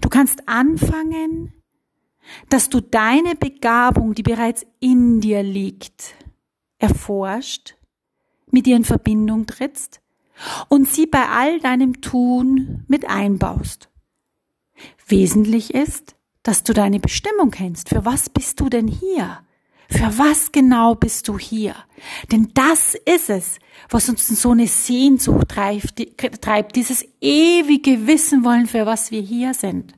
Du 0.00 0.08
kannst 0.08 0.48
anfangen, 0.48 1.52
dass 2.48 2.68
du 2.68 2.80
deine 2.80 3.34
Begabung, 3.34 4.14
die 4.14 4.22
bereits 4.22 4.66
in 4.80 5.20
dir 5.20 5.42
liegt, 5.42 6.14
erforscht, 6.78 7.74
mit 8.50 8.66
ihr 8.66 8.76
in 8.76 8.84
Verbindung 8.84 9.46
trittst 9.46 10.00
und 10.68 10.88
sie 10.88 11.06
bei 11.06 11.28
all 11.28 11.60
deinem 11.60 12.00
Tun 12.00 12.84
mit 12.88 13.08
einbaust. 13.08 13.88
Wesentlich 15.06 15.74
ist, 15.74 16.14
dass 16.42 16.62
du 16.62 16.72
deine 16.72 17.00
Bestimmung 17.00 17.50
kennst. 17.50 17.88
Für 17.88 18.04
was 18.04 18.30
bist 18.30 18.60
du 18.60 18.68
denn 18.68 18.88
hier? 18.88 19.40
Für 19.90 20.18
was 20.18 20.52
genau 20.52 20.94
bist 20.94 21.28
du 21.28 21.38
hier? 21.38 21.74
Denn 22.30 22.50
das 22.52 22.94
ist 22.94 23.30
es, 23.30 23.58
was 23.88 24.08
uns 24.08 24.28
in 24.28 24.36
so 24.36 24.50
eine 24.50 24.66
Sehnsucht 24.66 25.48
treibt, 25.48 26.02
treibt, 26.42 26.76
dieses 26.76 27.06
ewige 27.20 28.06
Wissen 28.06 28.44
wollen, 28.44 28.66
für 28.66 28.84
was 28.84 29.10
wir 29.10 29.22
hier 29.22 29.54
sind. 29.54 29.94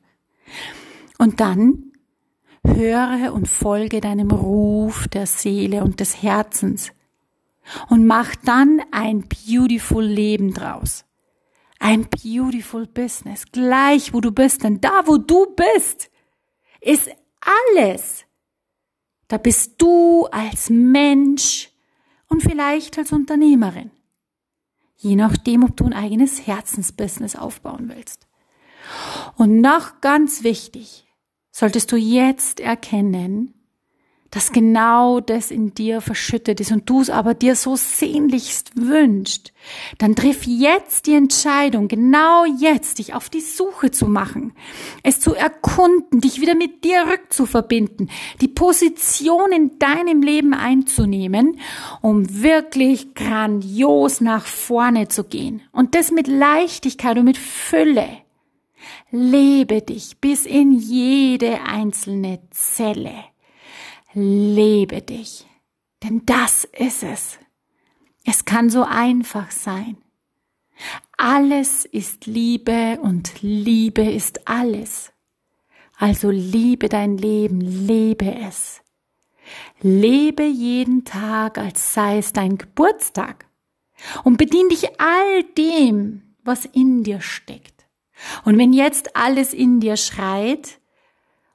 Und 1.18 1.40
dann 1.40 1.89
höre 2.64 3.32
und 3.32 3.48
folge 3.48 4.00
deinem 4.00 4.30
Ruf 4.30 5.08
der 5.08 5.26
Seele 5.26 5.82
und 5.82 6.00
des 6.00 6.22
Herzens 6.22 6.92
und 7.88 8.06
mach 8.06 8.34
dann 8.36 8.82
ein 8.90 9.26
beautiful 9.28 10.04
Leben 10.04 10.52
draus. 10.52 11.04
Ein 11.78 12.08
beautiful 12.08 12.86
Business, 12.86 13.44
gleich 13.52 14.12
wo 14.12 14.20
du 14.20 14.32
bist, 14.32 14.64
denn 14.64 14.80
da 14.80 15.06
wo 15.06 15.16
du 15.16 15.46
bist, 15.54 16.10
ist 16.80 17.10
alles. 17.40 18.24
Da 19.28 19.38
bist 19.38 19.80
du 19.80 20.26
als 20.26 20.68
Mensch 20.68 21.70
und 22.28 22.42
vielleicht 22.42 22.98
als 22.98 23.12
Unternehmerin. 23.12 23.90
Je 24.96 25.16
nachdem, 25.16 25.64
ob 25.64 25.76
du 25.76 25.84
ein 25.84 25.94
eigenes 25.94 26.46
Herzensbusiness 26.46 27.36
aufbauen 27.36 27.88
willst. 27.88 28.26
Und 29.36 29.60
noch 29.60 30.00
ganz 30.02 30.42
wichtig, 30.42 31.06
solltest 31.50 31.92
du 31.92 31.96
jetzt 31.96 32.60
erkennen, 32.60 33.54
dass 34.30 34.52
genau 34.52 35.20
das 35.20 35.50
in 35.50 35.74
dir 35.74 36.00
verschüttet 36.00 36.60
ist 36.60 36.70
und 36.70 36.88
du 36.88 37.00
es 37.00 37.10
aber 37.10 37.34
dir 37.34 37.56
so 37.56 37.74
sehnlichst 37.76 38.76
wünscht, 38.76 39.52
dann 39.98 40.14
triff 40.14 40.44
jetzt 40.46 41.06
die 41.06 41.14
Entscheidung, 41.14 41.88
genau 41.88 42.44
jetzt 42.44 42.98
dich 42.98 43.14
auf 43.14 43.28
die 43.28 43.40
Suche 43.40 43.90
zu 43.90 44.06
machen, 44.06 44.52
es 45.02 45.20
zu 45.20 45.34
erkunden, 45.34 46.20
dich 46.20 46.40
wieder 46.40 46.54
mit 46.54 46.84
dir 46.84 47.06
rückzuverbinden, 47.10 48.10
die 48.40 48.48
Position 48.48 49.50
in 49.52 49.78
deinem 49.78 50.22
Leben 50.22 50.54
einzunehmen, 50.54 51.58
um 52.00 52.42
wirklich 52.42 53.14
grandios 53.14 54.20
nach 54.20 54.46
vorne 54.46 55.08
zu 55.08 55.24
gehen. 55.24 55.62
Und 55.72 55.94
das 55.94 56.12
mit 56.12 56.28
Leichtigkeit 56.28 57.18
und 57.18 57.24
mit 57.24 57.38
Fülle. 57.38 58.08
Lebe 59.10 59.82
dich 59.82 60.18
bis 60.20 60.46
in 60.46 60.72
jede 60.72 61.62
einzelne 61.62 62.40
Zelle 62.50 63.30
lebe 64.14 65.02
dich. 65.02 65.46
Denn 66.02 66.24
das 66.24 66.64
ist 66.64 67.02
es. 67.02 67.38
Es 68.24 68.44
kann 68.44 68.70
so 68.70 68.84
einfach 68.84 69.50
sein. 69.50 69.96
Alles 71.16 71.84
ist 71.84 72.26
Liebe 72.26 72.98
und 73.02 73.42
Liebe 73.42 74.02
ist 74.02 74.48
alles. 74.48 75.12
Also 75.98 76.30
liebe 76.30 76.88
dein 76.88 77.18
Leben, 77.18 77.60
lebe 77.60 78.34
es. 78.34 78.80
Lebe 79.82 80.44
jeden 80.44 81.04
Tag, 81.04 81.58
als 81.58 81.92
sei 81.92 82.18
es 82.18 82.32
dein 82.32 82.56
Geburtstag. 82.56 83.46
Und 84.24 84.38
bedien 84.38 84.70
dich 84.70 84.98
all 84.98 85.44
dem, 85.58 86.34
was 86.42 86.64
in 86.64 87.02
dir 87.02 87.20
steckt. 87.20 87.79
Und 88.44 88.58
wenn 88.58 88.72
jetzt 88.72 89.16
alles 89.16 89.52
in 89.54 89.80
dir 89.80 89.96
schreit, 89.96 90.80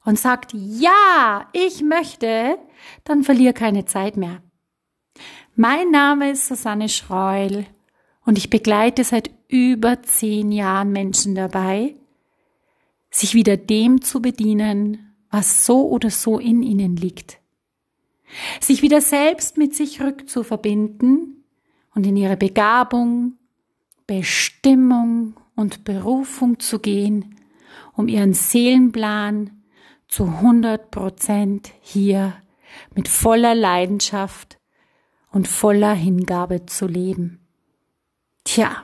und 0.06 0.20
sagt, 0.20 0.52
ja, 0.54 1.50
ich 1.52 1.82
möchte, 1.82 2.58
dann 3.04 3.24
verlier 3.24 3.52
keine 3.52 3.86
Zeit 3.86 4.16
mehr. 4.16 4.42
Mein 5.56 5.90
Name 5.92 6.32
ist 6.32 6.48
Susanne 6.48 6.90
Schreul 6.90 7.66
und 8.24 8.38
ich 8.38 8.50
begleite 8.50 9.04
seit 9.04 9.32
über 9.48 10.02
zehn 10.04 10.52
Jahren 10.52 10.92
Menschen 10.92 11.36
dabei, 11.36 11.96
sich 13.10 13.34
wieder 13.34 13.58
dem 13.58 14.02
zu 14.02 14.22
bedienen, 14.22 15.16
was 15.32 15.66
so 15.66 15.90
oder 15.90 16.10
so 16.10 16.40
in 16.40 16.62
ihnen 16.62 16.96
liegt. 16.96 17.40
Sich 18.60 18.82
wieder 18.82 19.02
selbst 19.02 19.58
mit 19.58 19.76
sich 19.76 20.02
rückzuverbinden 20.02 21.44
und 21.94 22.06
in 22.06 22.16
ihre 22.18 22.38
Begabung, 22.38 23.38
Bestimmung 24.08 25.36
und 25.56 25.84
Berufung 25.84 26.60
zu 26.60 26.80
gehen, 26.80 27.36
um 27.94 28.08
ihren 28.08 28.34
Seelenplan 28.34 29.64
zu 30.08 30.26
100 30.26 30.92
Prozent 30.92 31.72
hier 31.82 32.34
mit 32.94 33.08
voller 33.08 33.56
Leidenschaft 33.56 34.60
und 35.32 35.48
voller 35.48 35.94
Hingabe 35.94 36.66
zu 36.66 36.88
leben. 36.88 37.40
Tja, 38.44 38.84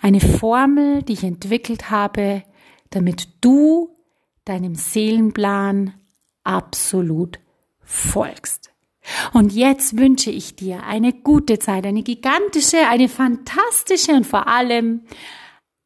Eine 0.00 0.20
Formel, 0.20 1.02
die 1.02 1.14
ich 1.14 1.24
entwickelt 1.24 1.90
habe, 1.90 2.44
damit 2.90 3.28
du 3.40 3.96
deinem 4.44 4.74
Seelenplan 4.74 5.94
absolut 6.44 7.40
folgst. 7.80 8.70
Und 9.32 9.52
jetzt 9.52 9.96
wünsche 9.96 10.30
ich 10.30 10.54
dir 10.54 10.84
eine 10.84 11.12
gute 11.12 11.58
Zeit, 11.58 11.86
eine 11.86 12.02
gigantische, 12.02 12.86
eine 12.88 13.08
fantastische 13.08 14.12
und 14.12 14.26
vor 14.26 14.46
allem 14.46 15.02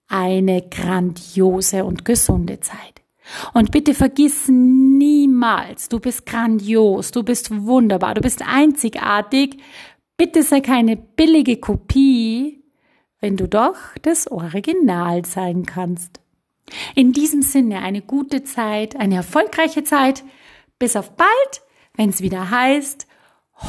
eine 0.09 0.63
grandiose 0.69 1.85
und 1.85 2.05
gesunde 2.05 2.61
Zeit. 2.61 3.03
Und 3.55 3.71
bitte 3.71 3.95
vergiss 3.95 4.49
niemals, 4.49 5.89
du 5.89 5.99
bist 5.99 6.27
grandios, 6.27 7.11
du 7.11 7.23
bist 7.23 7.51
wunderbar, 7.51 8.15
du 8.15 8.21
bist 8.21 8.43
einzigartig. 8.47 9.57
Bitte 10.17 10.45
sei 10.45 10.61
keine 10.61 10.97
billige 10.97 11.57
Kopie, 11.57 12.63
wenn 13.21 13.37
du 13.37 13.49
doch 13.49 13.77
das 14.03 14.31
Original 14.31 15.25
sein 15.25 15.67
kannst. 15.67 16.21
In 16.95 17.13
diesem 17.13 17.43
Sinne 17.43 17.81
eine 17.81 18.01
gute 18.01 18.45
Zeit, 18.45 18.97
eine 18.97 19.17
erfolgreiche 19.17 19.83
Zeit. 19.83 20.23
Bis 20.79 20.97
auf 20.97 21.17
bald, 21.17 21.63
wenn 21.97 22.11
es 22.11 22.21
wieder 22.21 22.51
heißt, 22.51 23.07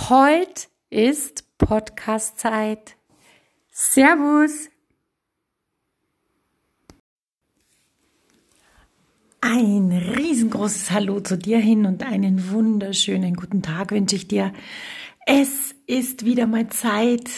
heute 0.09 0.67
ist 0.89 1.57
Podcast-Zeit. 1.57 2.95
Servus. 3.71 4.69
Ein 9.41 9.91
riesengroßes 9.91 10.91
Hallo 10.91 11.19
zu 11.19 11.37
dir 11.37 11.59
hin 11.59 11.85
und 11.85 12.03
einen 12.03 12.51
wunderschönen 12.51 13.35
guten 13.35 13.61
Tag 13.61 13.91
wünsche 13.91 14.15
ich 14.15 14.27
dir. 14.27 14.53
Es 15.27 15.73
ist 15.87 16.23
wieder 16.23 16.45
mal 16.45 16.67
Zeit, 16.67 17.31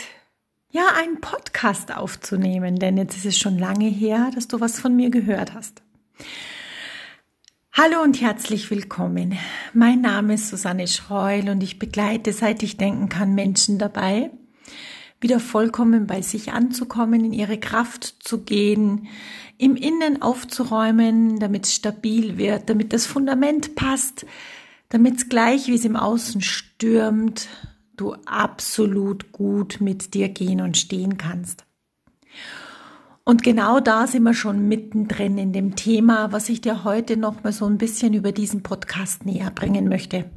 ja, 0.72 0.88
einen 0.98 1.22
Podcast 1.22 1.96
aufzunehmen, 1.96 2.76
denn 2.76 2.98
jetzt 2.98 3.16
ist 3.16 3.26
es 3.26 3.38
schon 3.38 3.58
lange 3.58 3.88
her, 3.88 4.30
dass 4.36 4.50
du 4.50 4.60
was 4.60 4.78
von 4.78 4.94
mir 4.94 5.10
gehört 5.10 5.54
hast. 5.54 5.82
Hallo 7.72 8.02
und 8.04 8.20
herzlich 8.20 8.70
willkommen. 8.72 9.38
Mein 9.74 10.02
Name 10.02 10.34
ist 10.34 10.50
Susanne 10.50 10.90
Schreul 10.90 11.48
und 11.48 11.64
ich 11.64 11.80
begleite, 11.80 12.34
seit 12.34 12.62
ich 12.62 12.76
denken 12.76 13.08
kann, 13.08 13.36
Menschen 13.36 13.80
dabei, 13.80 14.32
wieder 15.22 15.40
vollkommen 15.40 16.08
bei 16.08 16.22
sich 16.22 16.52
anzukommen, 16.52 17.24
in 17.24 17.32
ihre 17.32 17.58
Kraft 17.58 18.18
zu 18.20 18.40
gehen, 18.44 19.08
im 19.58 19.78
Innen 19.78 20.22
aufzuräumen, 20.22 21.40
damit 21.40 21.68
es 21.68 21.76
stabil 21.76 22.38
wird, 22.38 22.70
damit 22.70 22.92
das 22.92 23.06
Fundament 23.06 23.76
passt, 23.76 24.26
damit 24.90 25.16
es 25.16 25.30
gleich, 25.30 25.68
wie 25.68 25.76
es 25.76 25.86
im 25.86 25.96
Außen 25.96 26.42
stürmt, 26.42 27.48
du 27.98 28.14
absolut 28.26 29.32
gut 29.32 29.82
mit 29.82 30.14
dir 30.14 30.30
gehen 30.30 30.62
und 30.62 30.78
stehen 30.78 31.18
kannst. 31.18 31.66
Und 33.24 33.44
genau 33.44 33.82
da 33.82 34.08
sind 34.08 34.24
wir 34.24 34.34
schon 34.34 34.70
mittendrin 34.70 35.38
in 35.38 35.52
dem 35.52 35.76
Thema, 35.76 36.32
was 36.32 36.48
ich 36.48 36.62
dir 36.62 36.86
heute 36.86 37.18
noch 37.18 37.44
mal 37.44 37.52
so 37.52 37.66
ein 37.66 37.78
bisschen 37.78 38.14
über 38.14 38.32
diesen 38.32 38.64
Podcast 38.64 39.26
näher 39.26 39.52
bringen 39.52 39.90
möchte. 39.90 40.32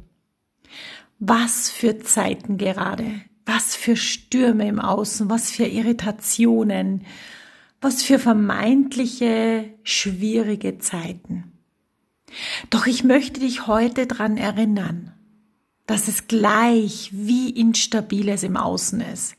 Was 1.17 1.69
für 1.69 1.99
Zeiten 1.99 2.57
gerade, 2.57 3.05
was 3.45 3.77
für 3.77 3.95
Stürme 3.95 4.67
im 4.67 4.79
Außen, 4.79 5.29
was 5.29 5.51
für 5.51 5.65
Irritationen, 5.65 7.05
was 7.79 8.03
für 8.03 8.19
vermeintliche 8.19 9.73
schwierige 9.83 10.77
Zeiten. 10.79 11.53
Doch 12.69 12.87
ich 12.87 13.03
möchte 13.03 13.39
dich 13.39 13.67
heute 13.67 14.05
dran 14.05 14.35
erinnern, 14.35 15.13
dass 15.91 16.07
es 16.07 16.27
gleich, 16.27 17.09
wie 17.11 17.49
instabil 17.49 18.29
es 18.29 18.43
im 18.43 18.55
Außen 18.55 19.01
ist, 19.01 19.35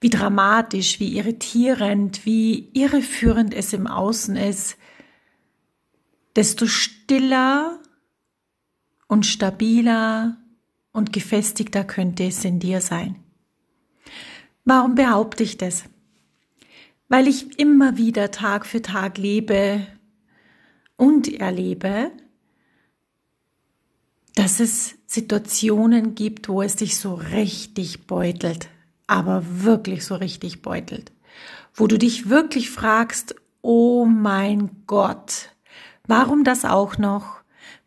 wie 0.00 0.08
dramatisch, 0.08 1.00
wie 1.00 1.18
irritierend, 1.18 2.24
wie 2.24 2.70
irreführend 2.72 3.52
es 3.52 3.74
im 3.74 3.86
Außen 3.86 4.36
ist, 4.36 4.78
desto 6.34 6.66
stiller 6.66 7.78
und 9.06 9.26
stabiler 9.26 10.38
und 10.92 11.12
gefestigter 11.12 11.84
könnte 11.84 12.24
es 12.24 12.42
in 12.42 12.58
dir 12.58 12.80
sein. 12.80 13.16
Warum 14.64 14.94
behaupte 14.94 15.42
ich 15.42 15.58
das? 15.58 15.84
Weil 17.10 17.28
ich 17.28 17.58
immer 17.58 17.98
wieder 17.98 18.30
Tag 18.30 18.64
für 18.64 18.80
Tag 18.80 19.18
lebe 19.18 19.86
und 20.96 21.28
erlebe, 21.28 22.12
dass 24.34 24.58
es 24.58 24.95
Situationen 25.06 26.14
gibt, 26.14 26.48
wo 26.48 26.62
es 26.62 26.76
dich 26.76 26.98
so 26.98 27.14
richtig 27.14 28.06
beutelt, 28.06 28.68
aber 29.06 29.44
wirklich 29.62 30.04
so 30.04 30.16
richtig 30.16 30.62
beutelt, 30.62 31.12
wo 31.74 31.86
du 31.86 31.96
dich 31.98 32.28
wirklich 32.28 32.70
fragst, 32.70 33.36
oh 33.62 34.04
mein 34.04 34.70
Gott, 34.86 35.50
warum 36.06 36.44
das 36.44 36.64
auch 36.64 36.98
noch? 36.98 37.36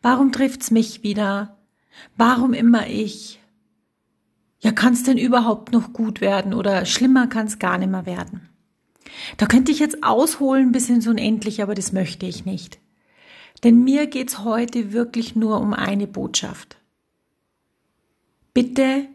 Warum 0.01 0.31
trifft's 0.31 0.71
mich 0.71 1.03
wieder? 1.03 1.57
Warum 2.15 2.53
immer 2.53 2.87
ich? 2.87 3.39
Ja, 4.59 4.71
kann 4.71 4.93
es 4.93 5.03
denn 5.03 5.17
überhaupt 5.17 5.71
noch 5.71 5.93
gut 5.93 6.21
werden 6.21 6.53
oder 6.53 6.85
schlimmer 6.85 7.27
kann 7.27 7.47
es 7.47 7.59
gar 7.59 7.77
nicht 7.77 7.91
mehr 7.91 8.05
werden? 8.05 8.49
Da 9.37 9.45
könnte 9.45 9.71
ich 9.71 9.79
jetzt 9.79 10.03
ausholen 10.03 10.71
bis 10.71 10.89
ins 10.89 11.07
Unendliche, 11.07 11.63
aber 11.63 11.75
das 11.75 11.91
möchte 11.91 12.25
ich 12.25 12.45
nicht. 12.45 12.79
Denn 13.63 13.83
mir 13.83 14.07
geht's 14.07 14.39
heute 14.39 14.93
wirklich 14.93 15.35
nur 15.35 15.59
um 15.59 15.73
eine 15.73 16.07
Botschaft. 16.07 16.78
Bitte 18.53 19.07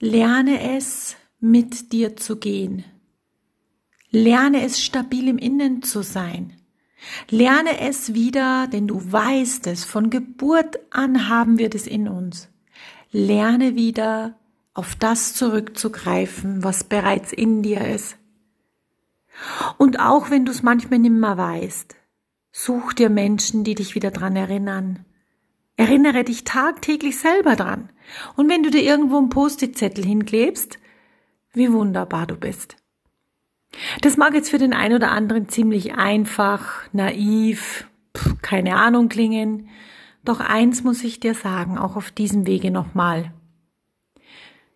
lerne 0.00 0.76
es, 0.76 1.16
mit 1.40 1.92
dir 1.92 2.16
zu 2.16 2.36
gehen. 2.36 2.84
Lerne 4.10 4.64
es, 4.64 4.82
stabil 4.82 5.28
im 5.28 5.38
Innen 5.38 5.82
zu 5.82 6.02
sein. 6.02 6.54
Lerne 7.28 7.80
es 7.80 8.14
wieder, 8.14 8.66
denn 8.66 8.86
du 8.86 9.00
weißt 9.12 9.66
es, 9.66 9.84
von 9.84 10.08
Geburt 10.08 10.78
an 10.90 11.28
haben 11.28 11.58
wir 11.58 11.68
das 11.68 11.86
in 11.86 12.08
uns. 12.08 12.48
Lerne 13.10 13.74
wieder, 13.74 14.38
auf 14.72 14.96
das 14.96 15.34
zurückzugreifen, 15.34 16.64
was 16.64 16.84
bereits 16.84 17.32
in 17.32 17.62
dir 17.62 17.86
ist. 17.86 18.16
Und 19.78 20.00
auch 20.00 20.30
wenn 20.30 20.44
du 20.44 20.52
es 20.52 20.62
manchmal 20.62 20.98
nimmer 20.98 21.36
weißt, 21.36 21.94
such 22.52 22.92
dir 22.92 23.10
Menschen, 23.10 23.64
die 23.64 23.74
dich 23.74 23.94
wieder 23.94 24.10
dran 24.10 24.36
erinnern. 24.36 25.04
Erinnere 25.76 26.24
dich 26.24 26.44
tagtäglich 26.44 27.18
selber 27.18 27.56
dran. 27.56 27.90
Und 28.36 28.48
wenn 28.48 28.62
du 28.62 28.70
dir 28.70 28.82
irgendwo 28.82 29.18
einen 29.18 29.28
Post-it-Zettel 29.28 30.04
hinklebst, 30.04 30.78
wie 31.52 31.72
wunderbar 31.72 32.26
du 32.26 32.36
bist. 32.36 32.76
Das 34.02 34.16
mag 34.16 34.34
jetzt 34.34 34.50
für 34.50 34.58
den 34.58 34.72
einen 34.72 34.94
oder 34.94 35.10
anderen 35.10 35.48
ziemlich 35.48 35.94
einfach, 35.94 36.84
naiv, 36.92 37.88
keine 38.42 38.76
Ahnung 38.76 39.08
klingen. 39.08 39.68
Doch 40.24 40.40
eins 40.40 40.84
muss 40.84 41.02
ich 41.02 41.20
dir 41.20 41.34
sagen, 41.34 41.76
auch 41.76 41.96
auf 41.96 42.10
diesem 42.10 42.46
Wege 42.46 42.70
nochmal. 42.70 43.32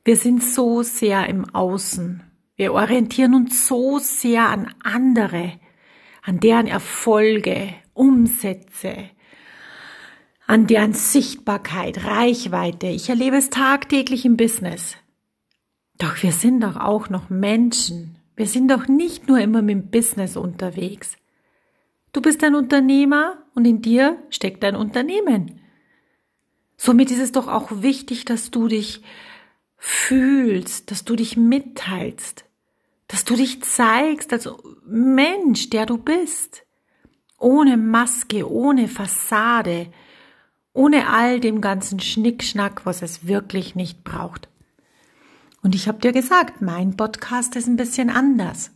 Wir 0.05 0.17
sind 0.17 0.43
so 0.43 0.83
sehr 0.83 1.29
im 1.29 1.55
Außen. 1.55 2.23
Wir 2.57 2.73
orientieren 2.73 3.35
uns 3.35 3.69
so 3.69 3.99
sehr 3.99 4.49
an 4.49 4.75
andere, 4.83 5.53
an 6.23 6.41
deren 6.41 6.67
Erfolge, 6.67 7.75
Umsätze, 7.95 9.11
an 10.49 10.67
deren 10.67 10.95
Sichtbarkeit, 10.95 12.05
Reichweite. 12.05 12.87
Ich 12.87 13.11
erlebe 13.11 13.37
es 13.37 13.51
tagtäglich 13.51 14.25
im 14.25 14.39
Business. 14.39 14.97
Doch 15.99 16.23
wir 16.23 16.33
sind 16.33 16.63
doch 16.63 16.77
auch 16.77 17.11
noch 17.11 17.29
Menschen. 17.29 18.17
Wir 18.35 18.47
sind 18.47 18.71
doch 18.71 18.89
nicht 18.89 19.29
nur 19.29 19.39
immer 19.39 19.61
mit 19.61 19.77
dem 19.77 19.91
Business 19.91 20.39
unterwegs. 20.39 21.17
Du 22.13 22.23
bist 22.23 22.43
ein 22.43 22.55
Unternehmer 22.55 23.37
und 23.55 23.67
in 23.67 23.83
dir 23.83 24.17
steckt 24.31 24.65
ein 24.65 24.75
Unternehmen. 24.75 25.61
Somit 26.79 27.11
ist 27.11 27.21
es 27.21 27.33
doch 27.33 27.47
auch 27.47 27.83
wichtig, 27.83 28.25
dass 28.25 28.51
du 28.51 28.69
dich 28.69 29.03
fühlst, 29.77 30.91
dass 30.91 31.05
du 31.05 31.15
dich 31.15 31.37
mitteilst, 31.37 32.47
dass 33.07 33.27
du 33.27 33.37
dich 33.37 33.63
zeigst 33.65 34.33
als 34.33 34.49
Mensch, 34.87 35.69
der 35.69 35.85
du 35.85 35.99
bist. 35.99 36.65
Ohne 37.39 37.77
Maske, 37.77 38.51
ohne 38.51 38.89
Fassade, 38.89 39.93
ohne 40.79 41.09
all 41.09 41.41
dem 41.41 41.61
ganzen 41.61 41.99
Schnickschnack, 41.99 42.87
was 42.87 43.03
es 43.03 43.27
wirklich 43.27 43.75
nicht 43.75 44.05
braucht. 44.05 44.49
Und 45.61 45.75
ich 45.75 45.89
habe 45.89 45.99
dir 45.99 46.13
gesagt, 46.13 46.63
mein 46.63 46.97
Podcast 46.97 47.57
ist 47.57 47.67
ein 47.67 47.77
bisschen 47.77 48.11
anders. 48.11 48.71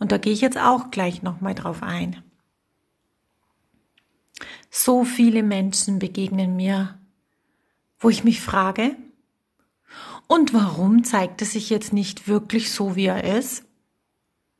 Und 0.00 0.10
da 0.10 0.18
gehe 0.18 0.32
ich 0.32 0.40
jetzt 0.40 0.58
auch 0.58 0.90
gleich 0.90 1.22
nochmal 1.22 1.54
drauf 1.54 1.84
ein. 1.84 2.24
So 4.68 5.04
viele 5.04 5.44
Menschen 5.44 6.00
begegnen 6.00 6.56
mir, 6.56 6.98
wo 8.00 8.08
ich 8.10 8.24
mich 8.24 8.40
frage, 8.40 8.96
und 10.26 10.52
warum 10.54 11.04
zeigt 11.04 11.40
er 11.40 11.46
sich 11.46 11.70
jetzt 11.70 11.92
nicht 11.92 12.26
wirklich 12.26 12.72
so, 12.72 12.96
wie 12.96 13.06
er 13.06 13.38
ist? 13.38 13.64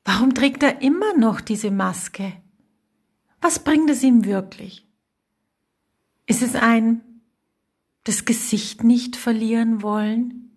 Warum 0.05 0.33
trägt 0.33 0.63
er 0.63 0.81
immer 0.81 1.17
noch 1.17 1.41
diese 1.41 1.73
Maske? 1.73 2.33
Was 3.41 3.59
bringt 3.59 3.91
es 3.91 4.05
ihm 4.05 4.25
wirklich? 4.25 4.87
Ist 6.31 6.43
es 6.43 6.55
ein 6.55 7.01
das 8.05 8.25
Gesicht 8.25 8.85
nicht 8.85 9.17
verlieren 9.17 9.83
wollen? 9.83 10.53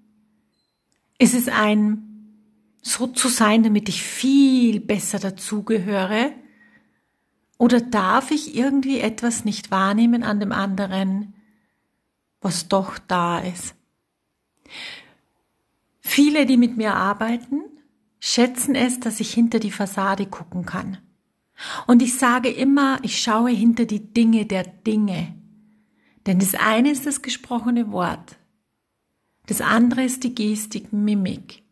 Ist 1.18 1.34
es 1.34 1.48
ein 1.48 2.38
so 2.84 3.08
zu 3.08 3.28
sein, 3.28 3.64
damit 3.64 3.90
ich 3.90 4.04
viel 4.04 4.80
besser 4.80 5.18
dazugehöre? 5.18 6.32
Oder 7.58 7.82
darf 7.82 8.30
ich 8.30 8.56
irgendwie 8.56 9.00
etwas 9.00 9.46
nicht 9.46 9.72
wahrnehmen 9.72 10.22
an 10.22 10.40
dem 10.40 10.52
anderen, 10.52 11.34
was 12.40 12.68
doch 12.68 13.00
da 13.00 13.40
ist? 13.40 13.74
Viele, 16.02 16.46
die 16.46 16.58
mit 16.58 16.78
mir 16.78 16.94
arbeiten, 16.94 17.64
schätzen 18.20 18.76
es, 18.76 19.00
dass 19.00 19.20
ich 19.20 19.34
hinter 19.34 19.58
die 19.58 19.72
Fassade 19.72 20.28
gucken 20.28 20.68
kann. 20.68 21.00
Und 21.88 22.04
ich 22.04 22.16
sage 22.16 22.50
immer, 22.50 23.00
ich 23.02 23.20
schaue 23.20 23.50
hinter 23.50 23.86
die 23.86 24.14
Dinge 24.14 24.46
der 24.46 24.66
Dinge. 24.66 25.43
Denn 26.26 26.40
das 26.40 26.56
eine 26.56 26.92
ist 26.92 27.06
das 27.06 27.22
gesprochene 27.22 27.92
Wort. 27.92 28.38
Das 29.46 29.62
andere 29.62 30.04
ist 30.04 30.24
die 30.24 30.34
Gestik, 30.36 30.94
Mimik. 30.94 31.64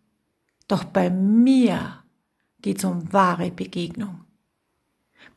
Doch 0.68 0.84
bei 0.84 1.10
mir 1.10 2.04
geht 2.62 2.80
es 2.80 2.84
um 2.84 3.12
wahre 3.14 3.52
Begegnung. 3.52 4.22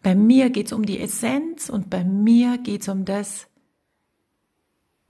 Bei 0.03 0.14
mir 0.14 0.50
geht 0.50 0.66
es 0.66 0.72
um 0.72 0.85
die 0.85 1.00
Essenz 1.00 1.68
und 1.68 1.90
bei 1.90 2.05
mir 2.05 2.59
geht 2.59 2.83
es 2.83 2.88
um 2.88 3.05
das, 3.05 3.46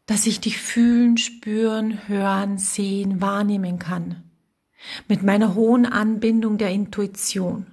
dass 0.06 0.26
ich 0.26 0.40
dich 0.40 0.58
fühlen, 0.58 1.16
spüren, 1.16 2.08
hören, 2.08 2.58
sehen, 2.58 3.20
wahrnehmen 3.20 3.78
kann. 3.78 4.22
Mit 5.08 5.22
meiner 5.22 5.54
hohen 5.54 5.86
Anbindung 5.86 6.58
der 6.58 6.70
Intuition. 6.70 7.66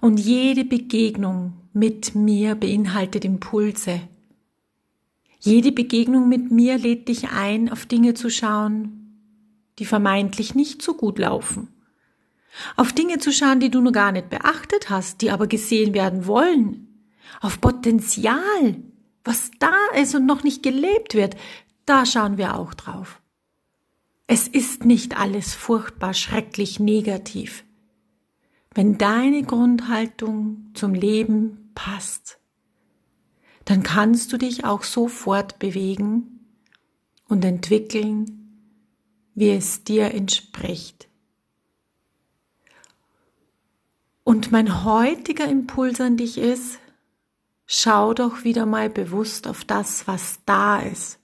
Und 0.00 0.18
jede 0.18 0.64
Begegnung 0.64 1.52
mit 1.74 2.14
mir 2.14 2.54
beinhaltet 2.54 3.24
Impulse. 3.24 4.00
Jede 5.38 5.72
Begegnung 5.72 6.28
mit 6.28 6.50
mir 6.50 6.78
lädt 6.78 7.08
dich 7.08 7.30
ein, 7.30 7.70
auf 7.70 7.86
Dinge 7.86 8.14
zu 8.14 8.30
schauen, 8.30 9.20
die 9.78 9.84
vermeintlich 9.84 10.54
nicht 10.54 10.82
so 10.82 10.94
gut 10.94 11.18
laufen. 11.18 11.68
Auf 12.76 12.92
Dinge 12.92 13.18
zu 13.18 13.32
schauen, 13.32 13.60
die 13.60 13.70
du 13.70 13.80
noch 13.80 13.92
gar 13.92 14.12
nicht 14.12 14.30
beachtet 14.30 14.88
hast, 14.88 15.20
die 15.20 15.30
aber 15.30 15.46
gesehen 15.46 15.94
werden 15.94 16.26
wollen. 16.26 16.88
Auf 17.40 17.60
Potenzial, 17.60 18.76
was 19.24 19.50
da 19.58 19.74
ist 20.00 20.14
und 20.14 20.26
noch 20.26 20.42
nicht 20.42 20.62
gelebt 20.62 21.14
wird, 21.14 21.36
da 21.84 22.06
schauen 22.06 22.38
wir 22.38 22.56
auch 22.56 22.72
drauf. 22.74 23.20
Es 24.26 24.48
ist 24.48 24.84
nicht 24.84 25.18
alles 25.18 25.54
furchtbar, 25.54 26.14
schrecklich, 26.14 26.80
negativ. 26.80 27.64
Wenn 28.74 28.98
deine 28.98 29.42
Grundhaltung 29.42 30.70
zum 30.74 30.94
Leben 30.94 31.70
passt, 31.74 32.38
dann 33.66 33.82
kannst 33.82 34.32
du 34.32 34.38
dich 34.38 34.64
auch 34.64 34.82
sofort 34.82 35.58
bewegen 35.58 36.40
und 37.28 37.44
entwickeln, 37.44 38.62
wie 39.34 39.50
es 39.50 39.84
dir 39.84 40.14
entspricht. 40.14 41.08
Und 44.24 44.50
mein 44.50 44.84
heutiger 44.84 45.46
Impuls 45.46 46.00
an 46.00 46.16
dich 46.16 46.38
ist, 46.38 46.80
Schau 47.66 48.14
doch 48.14 48.44
wieder 48.44 48.64
mal 48.64 48.88
bewusst 48.88 49.48
auf 49.48 49.64
das, 49.64 50.06
was 50.06 50.38
da 50.46 50.78
ist. 50.78 51.18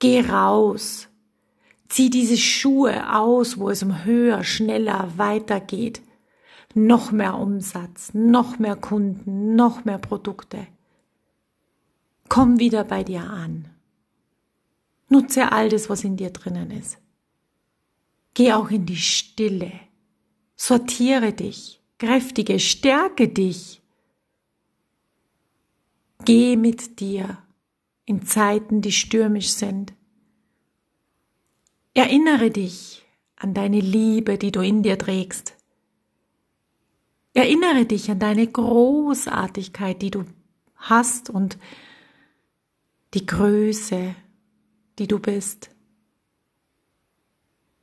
Geh 0.00 0.22
raus. 0.22 1.08
Zieh 1.88 2.10
diese 2.10 2.36
Schuhe 2.36 3.16
aus, 3.16 3.56
wo 3.58 3.70
es 3.70 3.82
um 3.82 4.04
höher, 4.04 4.42
schneller 4.42 5.12
weitergeht. 5.16 6.02
Noch 6.74 7.12
mehr 7.12 7.36
Umsatz, 7.36 8.12
noch 8.12 8.58
mehr 8.58 8.76
Kunden, 8.76 9.54
noch 9.54 9.84
mehr 9.84 9.98
Produkte. 9.98 10.66
Komm 12.30 12.60
wieder 12.60 12.84
bei 12.84 13.02
dir 13.02 13.24
an. 13.24 13.68
Nutze 15.08 15.50
all 15.50 15.68
das, 15.68 15.90
was 15.90 16.04
in 16.04 16.16
dir 16.16 16.30
drinnen 16.30 16.70
ist. 16.70 16.96
Geh 18.34 18.52
auch 18.52 18.70
in 18.70 18.86
die 18.86 18.96
Stille. 18.96 19.72
Sortiere 20.54 21.32
dich, 21.32 21.82
kräftige, 21.98 22.60
stärke 22.60 23.26
dich. 23.28 23.82
Geh 26.24 26.54
mit 26.54 27.00
dir 27.00 27.38
in 28.04 28.24
Zeiten, 28.24 28.80
die 28.80 28.92
stürmisch 28.92 29.50
sind. 29.50 29.92
Erinnere 31.94 32.52
dich 32.52 33.04
an 33.34 33.54
deine 33.54 33.80
Liebe, 33.80 34.38
die 34.38 34.52
du 34.52 34.60
in 34.60 34.84
dir 34.84 34.98
trägst. 34.98 35.56
Erinnere 37.34 37.86
dich 37.86 38.08
an 38.08 38.20
deine 38.20 38.46
Großartigkeit, 38.46 40.00
die 40.00 40.12
du 40.12 40.26
hast 40.76 41.28
und 41.28 41.58
die 43.14 43.26
Größe, 43.26 44.14
die 44.98 45.06
du 45.06 45.18
bist. 45.18 45.70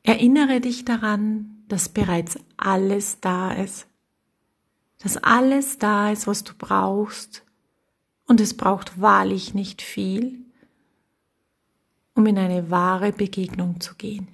Erinnere 0.03 0.61
dich 0.61 0.85
daran, 0.85 1.63
dass 1.67 1.89
bereits 1.89 2.39
alles 2.55 3.19
da 3.19 3.51
ist. 3.51 3.87
Dass 4.99 5.17
alles 5.17 5.77
da 5.77 6.11
ist, 6.11 6.27
was 6.27 6.43
du 6.43 6.53
brauchst, 6.57 7.43
und 8.25 8.41
es 8.41 8.55
braucht 8.55 8.99
wahrlich 8.99 9.53
nicht 9.53 9.81
viel, 9.81 10.45
um 12.13 12.25
in 12.25 12.37
eine 12.37 12.69
wahre 12.69 13.13
Begegnung 13.13 13.79
zu 13.79 13.95
gehen. 13.95 14.27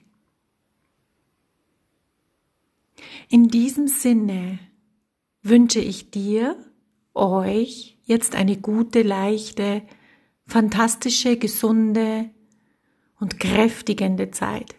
In 3.29 3.49
diesem 3.49 3.87
Sinne 3.87 4.59
wünsche 5.41 5.79
ich 5.79 6.09
dir, 6.09 6.57
euch 7.13 7.97
jetzt 8.05 8.35
eine 8.35 8.57
gute, 8.57 9.03
leichte, 9.03 9.83
fantastische, 10.45 11.37
gesunde 11.37 12.29
und 13.19 13.39
kräftigende 13.39 14.31
Zeit. 14.31 14.75